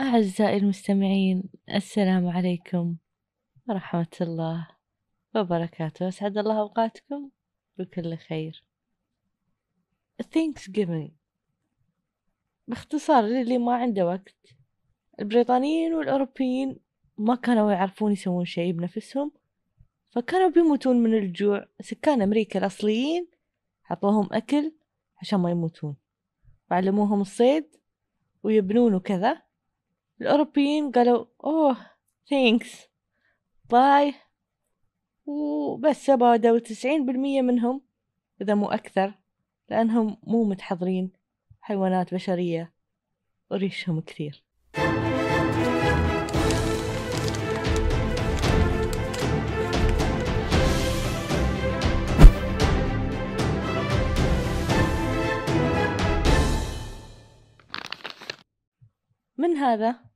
[0.00, 1.42] أعزائي المستمعين
[1.74, 2.96] السلام عليكم
[3.68, 4.68] ورحمة الله
[5.36, 6.08] وبركاته.
[6.08, 7.30] أسعد الله أوقاتكم
[7.78, 8.64] بكل خير.
[10.22, 11.10] Thanksgiving.
[12.68, 14.36] باختصار للي ما عنده وقت
[15.20, 16.80] البريطانيين والأوروبيين
[17.18, 19.32] ما كانوا يعرفون يسوون شيء بنفسهم
[20.10, 21.66] فكانوا بيموتون من الجوع.
[21.80, 23.28] سكان أمريكا الأصليين
[23.90, 24.72] عطوهم أكل
[25.18, 25.96] عشان ما يموتون.
[26.70, 27.76] وعلموهم الصيد
[28.42, 29.49] ويبنون وكذا.
[30.20, 31.76] الأوروبيين قالوا أوه
[32.30, 32.88] thanks
[33.70, 34.14] bye
[35.26, 37.82] وبس سبعة وتسعين بالمية منهم
[38.42, 39.14] إذا مو أكثر
[39.68, 41.12] لأنهم مو متحضرين
[41.60, 42.72] حيوانات بشرية
[43.50, 44.44] وريشهم كثير.
[59.38, 60.09] من هذا؟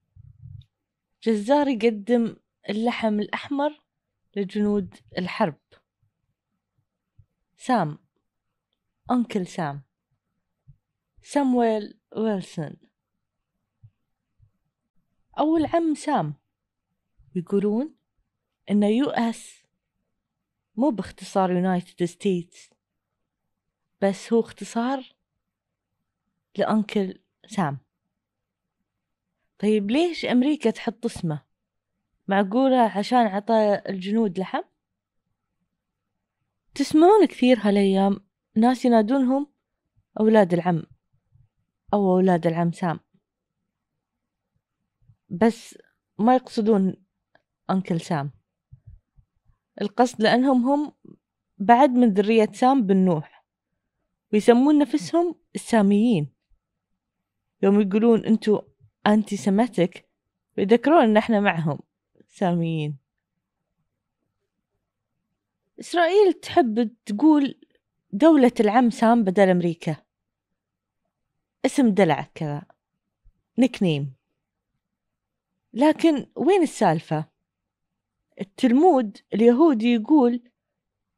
[1.26, 2.36] جزار يقدم
[2.70, 3.80] اللحم الأحمر
[4.36, 5.60] لجنود الحرب.
[7.56, 7.98] سام
[9.10, 9.82] uncle سام.
[11.22, 12.76] سامويل ويلسون.
[15.38, 16.34] أو العم سام.
[17.34, 17.94] يقولون
[18.70, 19.62] إن US
[20.76, 22.70] مو باختصار United States
[24.02, 25.14] بس هو اختصار
[26.56, 27.83] لأنكل سام.
[29.58, 31.42] طيب ليش أمريكا تحط اسمه؟
[32.28, 34.62] معقولة عشان عطى الجنود لحم؟
[36.74, 38.20] تسمعون كثير هالأيام
[38.56, 39.46] ناس ينادونهم
[40.20, 40.82] أولاد العم
[41.94, 43.00] أو أولاد العم سام.
[45.28, 45.78] بس
[46.18, 46.96] ما يقصدون
[47.70, 48.30] أنكل سام.
[49.80, 50.92] القصد لأنهم هم
[51.58, 53.44] بعد من ذرية سام بن نوح
[54.32, 56.34] ويسمون نفسهم الساميين.
[57.62, 58.62] يوم يقولون انتو
[59.06, 60.08] انتي سمتك
[60.58, 61.78] ويذكرون إن إحنا معهم
[62.28, 62.96] ساميين.
[65.80, 67.60] إسرائيل تحب تقول
[68.12, 69.96] دولة العم سام بدل أمريكا.
[71.64, 72.62] اسم دلع كذا.
[73.82, 74.14] نيم
[75.72, 77.28] لكن وين السالفة؟
[78.40, 80.42] التلمود اليهودي يقول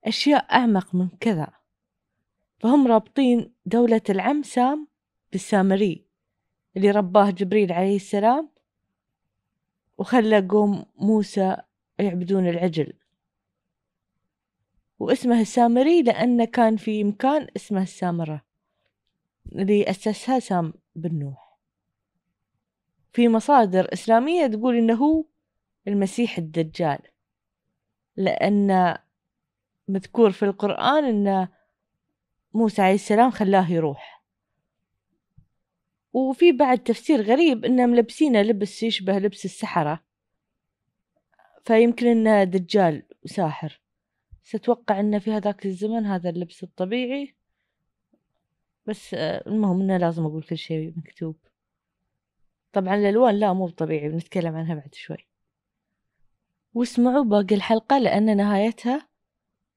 [0.04, 1.52] أشياء أعمق من كذا.
[2.58, 4.88] فهم رابطين دولة العم سام
[5.32, 6.05] بالسامري.
[6.76, 8.48] اللي رباه جبريل عليه السلام
[9.98, 11.56] وخلى قوم موسى
[11.98, 12.92] يعبدون العجل.
[14.98, 18.44] واسمه السامري لأنه كان في مكان اسمه السامرة
[19.52, 21.58] اللي أسسها سام بن نوح.
[23.12, 25.24] في مصادر إسلامية تقول إنه
[25.88, 26.98] المسيح الدجال
[28.16, 28.98] لأن
[29.88, 31.48] مذكور في القرآن إن
[32.54, 34.15] موسى عليه السلام خلاه يروح.
[36.16, 40.04] وفي بعد تفسير غريب إنه ملبسينه لبس يشبه لبس السحرة.
[41.64, 43.80] فيمكن إنه دجال وساحر
[44.42, 47.34] ستوقع إنه في هذاك الزمن هذا اللبس الطبيعي.
[48.86, 51.36] بس آه، المهم إنه لازم أقول كل شيء مكتوب.
[52.72, 55.28] طبعا الألوان لا مو طبيعي بنتكلم عنها بعد شوي.
[56.74, 59.08] واسمعوا باقي الحلقة لأن نهايتها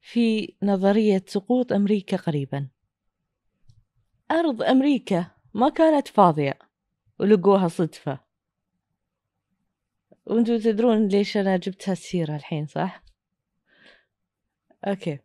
[0.02, 2.68] في نظرية سقوط أمريكا قريبا.
[4.32, 5.39] أرض أمريكا.
[5.54, 6.60] ما كانت فاضية.
[7.20, 8.20] ولقوها صدفة.
[10.26, 13.04] وانتوا تدرون ليش أنا جبت هالسيرة الحين صح؟
[14.88, 15.20] okay.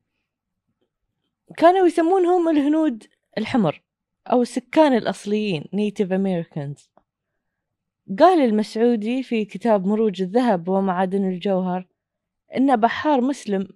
[1.57, 3.05] كانوا يسمونهم الهنود
[3.39, 3.83] الحمر
[4.27, 6.89] أو السكان الأصليين Native Americans.
[8.19, 11.87] قال المسعودي في كتاب مروج الذهب ومعادن الجوهر
[12.57, 13.69] إن بحار مسلم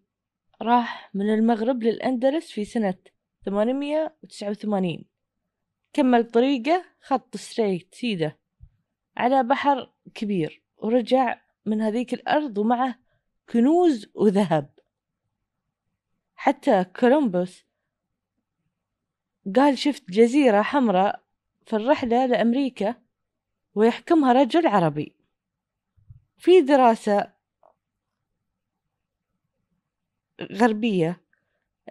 [0.62, 2.94] راح من المغرب للأندلس في سنة
[3.44, 5.04] 889
[5.98, 8.38] كمل طريقه خط straight سيدة
[9.16, 12.98] على بحر كبير ورجع من هذيك الأرض ومعه
[13.48, 14.70] كنوز وذهب.
[16.34, 17.64] حتى كولومبوس
[19.56, 21.22] قال شفت جزيرة حمراء
[21.66, 22.94] في الرحلة لأمريكا
[23.75, 25.16] ويحكمها رجل عربي.
[26.37, 27.32] في دراسة
[30.40, 31.20] غربية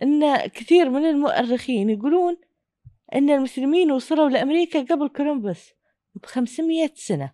[0.01, 2.46] أن كثير من المؤرخين يقولون
[3.15, 5.73] أن المسلمين وصلوا لأمريكا قبل كولومبوس
[6.15, 7.33] بخمسمية سنة.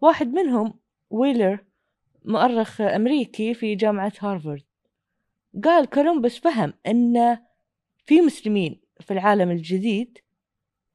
[0.00, 0.74] واحد منهم
[1.10, 1.64] وينر
[2.24, 4.64] مؤرخ أمريكي في جامعة هارفارد
[5.64, 7.38] قال كولومبوس فهم أن
[8.06, 10.18] في مسلمين في العالم الجديد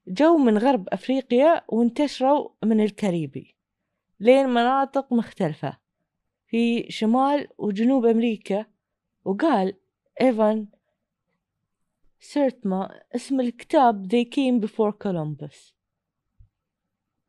[0.08, 3.56] جو من غرب أفريقيا وانتشروا من الكاريبي
[4.20, 5.78] لين مناطق مختلفة
[6.48, 8.66] في شمال وجنوب أمريكا.
[9.26, 9.74] وقال
[10.22, 10.68] إيفان
[12.20, 15.74] سيرتما اسم الكتاب They Came Before Columbus.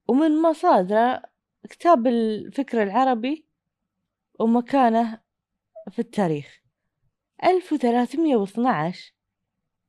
[0.08, 1.22] ومن مصادره
[1.70, 3.46] كتاب الفكر العربي
[4.40, 5.20] ومكانه
[5.90, 6.62] في التاريخ.
[7.44, 9.14] ألف وثلاثمية واثناعش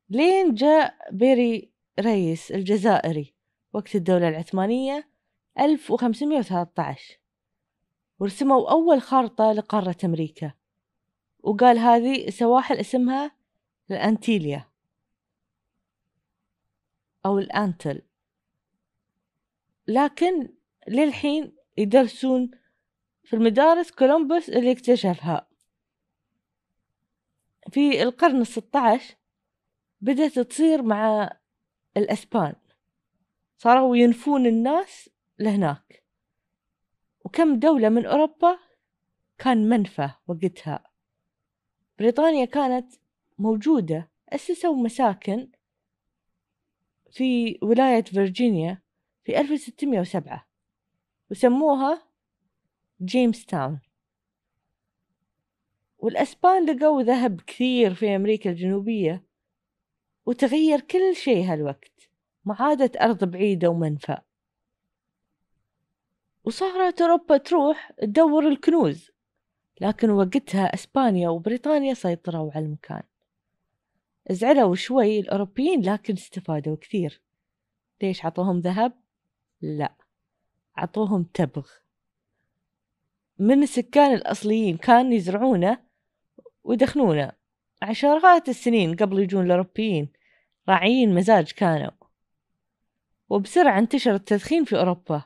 [0.10, 3.34] لين جاء بيري ريس الجزائري
[3.74, 5.10] وقت الدولة العثمانية
[5.60, 7.20] ألف وخمسمية وثلاثة عشر.
[8.20, 10.54] ورسموا أول خارطة لقارة أمريكا.
[11.40, 13.32] وقال هذه سواحل اسمها
[13.92, 14.69] الأنتيليا.
[17.26, 18.02] أو الأنتل.
[19.88, 20.50] لكن
[20.88, 22.52] للحين يدرسون
[23.24, 25.50] في المدارس كولومبوس اللي اكتشفها.
[27.72, 29.16] في القرن الستة عشر
[30.02, 31.30] بدأت تصير مع
[31.98, 32.56] الأسبان.
[33.58, 36.04] صاروا ينفون الناس لهناك.
[37.26, 38.60] وكم دولة من أوروبا
[39.38, 40.84] كان منفى وقتها.
[42.00, 42.94] بريطانيا كانت
[43.38, 45.52] موجودة أسسوا مساكن
[47.12, 48.82] في ولاية فرجينيا
[49.24, 50.48] في 1607
[51.32, 52.04] وسموها
[53.02, 53.80] جيمس تاون
[55.98, 59.24] والأسبان لقوا ذهب كثير في أمريكا الجنوبية
[60.26, 62.10] وتغير كل شيء هالوقت
[62.46, 64.18] ما عادت أرض بعيدة ومنفى.
[66.44, 69.12] وصارت أوروبا تروح تدور الكنوز
[69.82, 73.04] لكن وقتها أسبانيا وبريطانيا سيطروا على المكان.
[74.32, 77.22] زعلوا شوي الأوروبيين لكن استفادوا كثير.
[78.02, 78.94] ليش عطوهم ذهب؟
[79.62, 79.96] لا
[80.76, 81.68] عطوهم تبغ.
[83.40, 85.84] من السكان الأصليين كانوا يزرعونه
[86.64, 87.32] ويدخنونه.
[87.82, 90.12] عشرات السنين قبل يجون الأوروبيين
[90.70, 91.92] راعيين مزاج كانوا.
[93.30, 95.24] وبسرعة انتشر التدخين في أوروبا.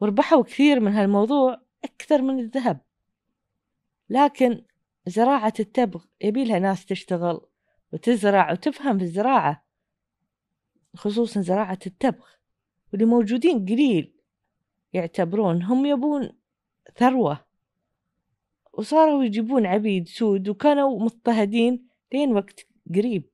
[0.00, 2.80] وربحوا كثير من هالموضوع أكثر من الذهب.
[4.08, 4.64] لكن
[5.06, 7.51] زراعة التبغ يبيلها ناس تشتغل.
[7.92, 9.64] وتزرع وتفهم في الزراعة
[10.96, 12.26] خصوصا زراعة التبغ.
[12.92, 14.14] واللي موجودين قليل
[14.92, 16.38] يعتبرون هم يبون
[16.96, 17.44] ثروة.
[18.72, 23.30] وصاروا يجيبون عبيد سود وكانوا مضطهدين لين وقت قريب.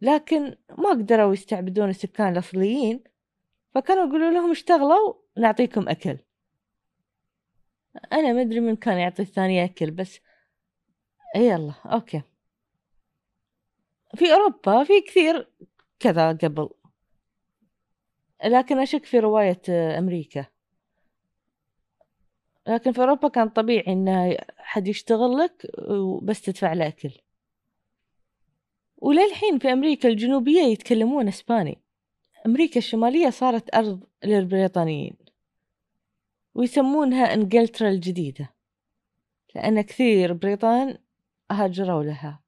[0.00, 3.04] لكن ما قدروا يستعبدون السكان الأصليين
[3.74, 6.18] فكانوا يقولوا لهم اشتغلوا نعطيكم أكل.
[8.12, 10.20] أنا ما أدري من كان يعطي الثاني أكل بس
[11.36, 12.22] يلا أوكي.
[14.14, 15.48] في أوروبا في كثير
[16.00, 16.70] كذا قبل
[18.44, 19.62] لكن أشك في رواية
[19.98, 20.46] أمريكا.
[22.66, 27.10] لكن في أوروبا كان طبيعي إن حد يشتغل لك وبس تدفع له أكل.
[28.96, 31.78] وللحين في أمريكا الجنوبية يتكلمون إسباني.
[32.46, 35.16] أمريكا الشمالية صارت أرض للبريطانيين
[36.54, 38.54] ويسمونها إنجلترا الجديدة
[39.54, 40.98] لأن كثير بريطان
[41.50, 42.40] هاجروا لها.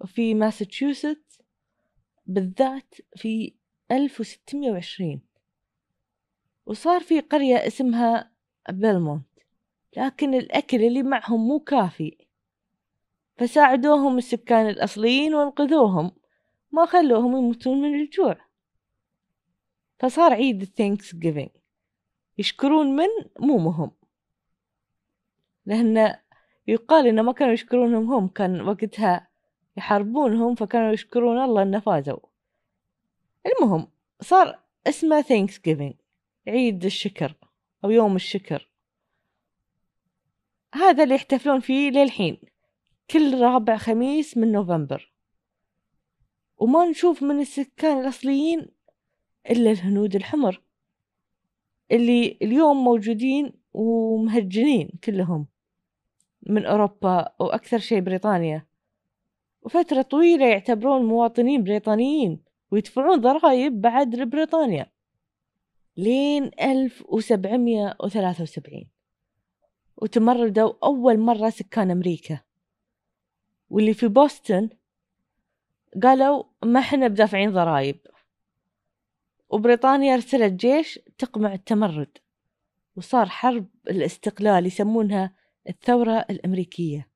[0.00, 1.40] وفي ماساتشوست
[2.26, 3.54] بالذات في
[3.90, 5.20] 1620
[6.66, 8.30] وصار في قرية اسمها
[8.68, 9.26] بليموث
[9.96, 12.16] لكن الأكل اللي معهم مو كافي.
[13.36, 16.10] فساعدوهم السكان الأصليين وانقذوهم
[16.72, 18.36] ما خلوهم يموتون من الجوع.
[19.98, 21.50] فصار عيد ال Thanksgiving
[22.38, 23.08] يشكرون من
[23.40, 23.90] مو مهم.
[25.66, 26.16] لأن
[26.66, 29.28] يقال إن ما كانوا يشكرونهم هم كان وقتها
[29.76, 32.18] يحاربونهم فكانوا يشكرون الله إنه فازوا.
[33.46, 33.88] المهم
[34.20, 35.94] صار اسمه Thanksgiving
[36.48, 37.34] عيد الشكر
[37.84, 38.68] أو يوم الشكر.
[40.74, 42.38] هذا اللي يحتفلون فيه للحين
[43.10, 45.12] كل رابع خميس من نوفمبر.
[46.58, 48.66] وما نشوف من السكان الأصليين
[49.50, 50.60] إلا الهنود الحمر
[51.92, 55.46] اللي اليوم موجودين ومهجنين كلهم
[56.46, 58.66] من أوروبا وأكثر شيء بريطانيا.
[59.64, 64.92] وفترة طويلة يعتبرون مواطنين بريطانيين ويدفعون ضرائب بعد لبريطانيا.
[65.96, 68.84] لين 1773
[69.96, 72.40] وتمردوا أول مرة سكان أمريكا.
[73.70, 74.68] واللي في بوسطن
[76.02, 78.00] قالوا ما إحنا بدافعين ضرائب.
[79.48, 82.18] وبريطانيا أرسلت جيش تقمع التمرد.
[82.96, 85.36] وصار حرب الاستقلال يسمونها
[85.68, 87.13] الثورة الأمريكية.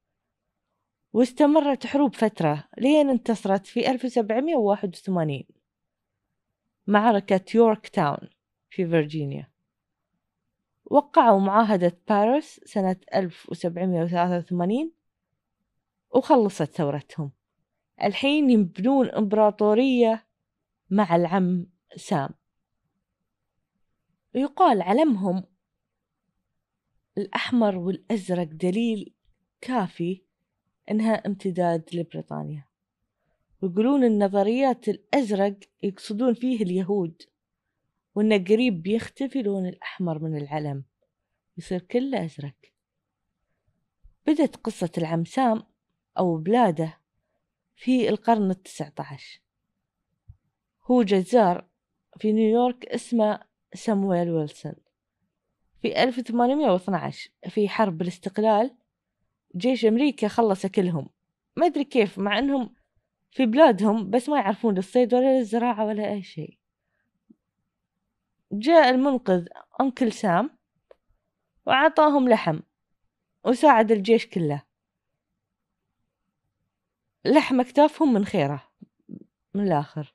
[1.13, 5.45] واستمرت حروب فترة لين انتصرت في 1781
[6.87, 8.31] معركة يورك تاون
[8.71, 9.51] في فرجينيا
[10.85, 14.93] وقعوا معاهدة باريس سنة 1783
[16.11, 17.31] وخلصت ثورتهم.
[18.03, 20.27] الحين يبنون إمبراطورية
[20.91, 22.31] مع العم سام.
[24.35, 25.45] يقال علمهم
[27.19, 29.15] الأحمر والأزرق دليل
[29.61, 30.23] كافي
[30.91, 32.65] إنها امتداد لبريطانيا.
[33.63, 37.23] ويقولون النظريات الأزرق يقصدون فيه اليهود
[38.15, 40.85] وإنه قريب بيختفي لون الأحمر من العلم.
[41.59, 42.55] يصير كله أزرق.
[44.27, 45.63] بدت قصة العم سام
[46.19, 47.04] أو بلاده
[47.77, 49.41] في القرن التسعة عشر
[50.91, 51.69] هو جزار
[52.21, 53.41] في نيويورك اسمه
[53.75, 54.75] سامويل ويلسون.
[55.83, 58.77] في 1812 في حرب الاستقلال
[59.57, 61.09] جيش أمريكا خلص كلهم.
[61.57, 62.75] ما أدري كيف مع أنهم
[63.31, 66.59] في بلادهم بس ما يعرفون الصيد ولا الزراعة ولا أي شيء.
[68.53, 69.47] جاء المنقذ
[69.81, 70.51] أنكل سام
[71.67, 72.61] وعطاهم لحم
[73.45, 74.63] وساعد الجيش كله.
[77.27, 78.63] لحم أكتافهم من خيرة
[79.55, 80.15] من الآخر.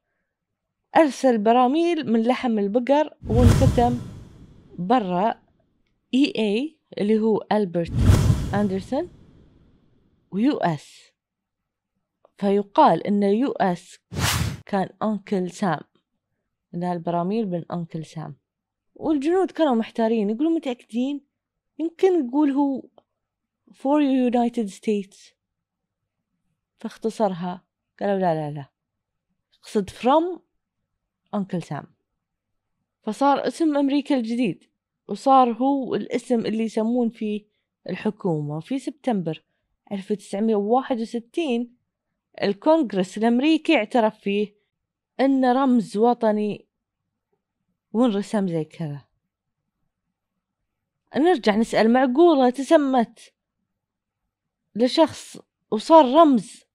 [0.97, 3.99] أرسل براميل من لحم البقر وانختم
[4.77, 5.33] برا
[6.13, 7.91] إي اي اللي هو ألبرت
[8.53, 9.09] أندرسون
[10.31, 11.13] و US.
[12.37, 13.99] فيقال إن US
[14.65, 15.79] كان Uncle Sam
[16.75, 18.35] إن البراميل من Uncle Sam.
[18.95, 21.21] والجنود كانوا محتارين يقولوا متأكدين؟
[21.79, 22.81] يمكن نقول هو
[23.71, 24.01] for
[24.31, 25.38] United States.
[26.79, 27.63] فاختصرها.
[27.99, 28.65] قالوا لا لا لا.
[29.59, 30.39] اقصد from
[31.33, 31.83] Uncle Sam
[33.03, 34.63] فصار اسم أمريكا الجديد
[35.07, 37.45] وصار هو الاسم اللي يسمون فيه
[37.89, 38.59] الحكومة.
[38.59, 39.43] في سبتمبر
[39.91, 41.75] 1961
[42.43, 44.55] الكونغرس الأمريكي اعترف فيه
[45.19, 46.67] إن رمز وطني
[47.93, 49.05] وانرسم زي كذا.
[51.15, 53.33] نرجع نسأل معقولة تسمت
[54.75, 55.37] لشخص
[55.71, 56.68] وصار رمز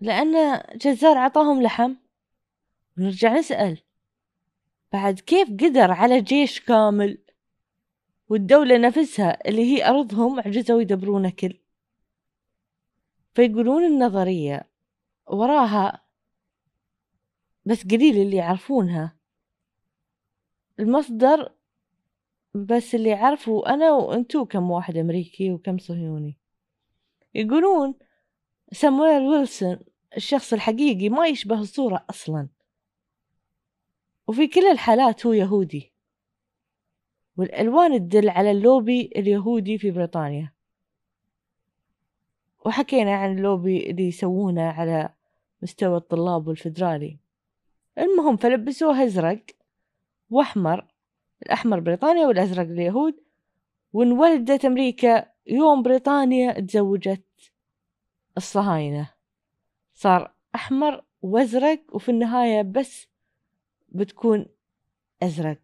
[0.00, 1.94] لأن جزار عطاهم لحم.
[2.96, 3.82] نرجع نسأل.
[4.92, 7.18] بعد كيف قدر على جيش كامل
[8.28, 11.58] والدولة نفسها اللي هي أرضهم عجزوا يدبرون أكل
[13.34, 14.70] فيقولون النظرية
[15.26, 16.04] وراها
[17.64, 19.16] بس قليل اللي يعرفونها.
[20.80, 21.52] المصدر
[22.54, 26.36] بس اللي يعرفوا أنا وأنتو كم واحد أمريكي وكم صهيوني.
[27.34, 27.94] يقولون
[28.72, 29.78] سامويل ويلسون
[30.16, 32.48] الشخص الحقيقي ما يشبه الصورة أصلا.
[34.26, 35.92] وفي كل الحالات هو يهودي.
[37.36, 40.52] والألوان تدل على اللوبي اليهودي في بريطانيا.
[42.66, 45.14] وحكينا عن اللوبي اللي يسوونه على
[45.62, 47.18] مستوى الطلاب والفدرالي.
[47.98, 49.42] المهم فلبسوه أزرق
[50.30, 50.86] وأحمر
[51.42, 53.14] الأحمر بريطانيا والأزرق اليهود.
[53.92, 57.24] وانولدت أمريكا يوم بريطانيا تزوجت
[58.36, 59.19] الصهاينة.
[60.02, 63.06] صار أحمر وأزرق وفي النهاية بس
[63.88, 64.46] بتكون
[65.22, 65.60] أزرق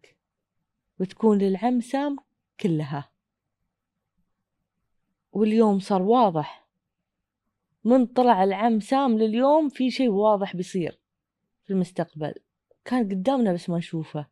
[0.99, 2.17] بتكون للعم سام
[2.59, 3.11] كلها.
[5.31, 6.67] واليوم صار واضح.
[7.83, 10.99] من طلع العم سام لليوم في شيء واضح بيصير
[11.63, 12.33] في المستقبل.
[12.85, 14.27] كان قدامنا بس ما نشوفه.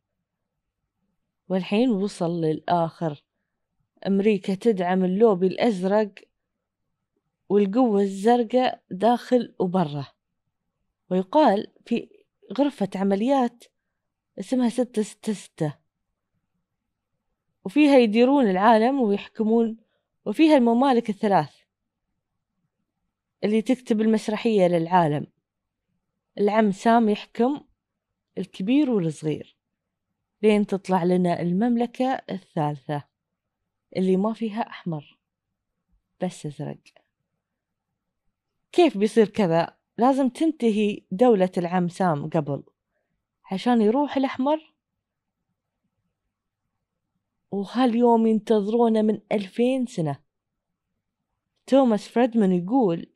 [1.48, 3.24] والحين وصل للآخر.
[4.06, 6.14] أمريكا تدعم اللوبي الأزرق
[7.48, 10.06] والقوة الزرقاء داخل وبرا.
[11.10, 12.08] ويقال في
[12.58, 13.64] غرفة عمليات
[14.38, 15.74] اسمها ستة ستة ستة.
[17.64, 19.76] وفيها يديرون العالم ويحكمون
[20.24, 21.56] وفيها الممالك الثلاث
[23.44, 25.26] اللي تكتب المسرحية للعالم.
[26.38, 27.60] العم سام يحكم
[28.38, 29.56] الكبير والصغير
[30.42, 33.04] لين تطلع لنا المملكة الثالثة
[33.96, 35.18] اللي ما فيها أحمر
[36.22, 37.05] بس أزرق.
[38.76, 42.62] كيف بيصير كذا؟ لازم تنتهي دولة العم سام قبل.
[43.52, 44.74] عشان يروح الأحمر؟
[47.50, 50.20] وهاليوم ينتظرونه من ألفين سنة؟
[51.66, 53.12] توماس فريدمان يقول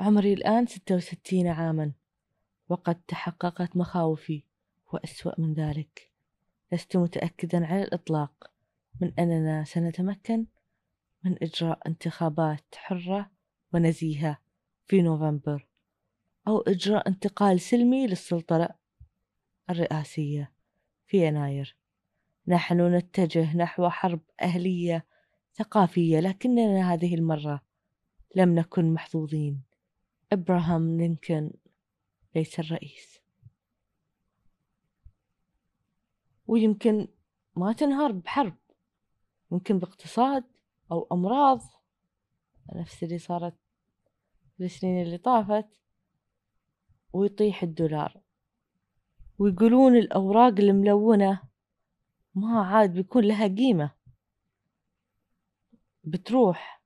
[0.00, 1.92] عمري الآن ستة وستين عاما
[2.68, 4.42] وقد تحققت مخاوفي
[4.92, 6.12] وأسوأ من ذلك.
[6.72, 8.50] لست متأكدا على الإطلاق
[9.00, 10.46] من أننا سنتمكن
[11.24, 13.41] من إجراء انتخابات حرة
[13.74, 14.38] ونزيهة
[14.86, 15.68] في نوفمبر.
[16.48, 18.68] أو إجراء انتقال سلمي للسلطة
[19.70, 20.52] الرئاسية
[21.06, 21.76] في يناير.
[22.46, 25.06] نحن نتجه نحو حرب أهلية
[25.54, 27.62] ثقافية لكننا هذه المرة
[28.36, 29.62] لم نكن محظوظين.
[30.32, 31.50] إبراهام لينكولن
[32.34, 33.22] ليس الرئيس.
[36.46, 37.08] ويمكن
[37.56, 38.56] ما تنهار بحرب
[39.50, 40.44] ممكن باقتصاد
[40.92, 41.60] أو أمراض.
[42.74, 43.54] نفس اللي صارت
[44.60, 45.66] السنين اللي طافت
[47.12, 48.20] ويطيح الدولار.
[49.38, 51.42] ويقولون الأوراق الملونة
[52.34, 53.90] ما عاد بيكون لها قيمة.
[56.04, 56.82] بتروح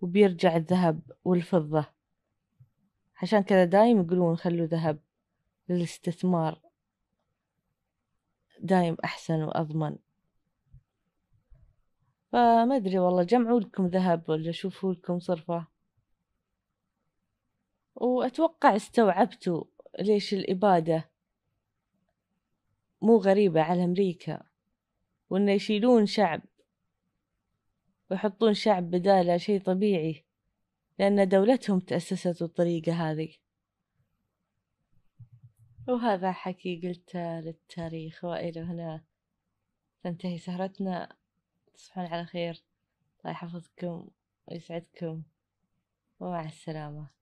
[0.00, 1.86] وبيرجع الذهب والفضة.
[3.22, 5.00] عشان كذا دايم يقولون خلوا ذهب
[5.68, 6.60] للاستثمار.
[8.60, 9.96] دايم أحسن وأضمن.
[12.32, 15.66] فما أدري والله جمعوا لكم ذهب ولا شوفوا لكم صرفة.
[18.00, 19.64] وأتوقع استوعبتوا
[20.00, 21.10] ليش الإبادة
[23.02, 24.42] مو غريبة على أمريكا
[25.30, 26.42] وإنه يشيلون شعب
[28.10, 30.24] ويحطون شعب بداله شيء طبيعي
[30.98, 33.34] لأن دولتهم تأسست بالطريقة هذه.
[35.88, 39.04] وهذا حكي قلته للتاريخ وإلى هنا
[40.02, 41.16] تنتهي سهرتنا.
[41.74, 42.62] تصبحون على خير.
[43.20, 44.08] الله يحفظكم
[44.46, 45.22] ويسعدكم.
[46.20, 47.17] ومع السلامة.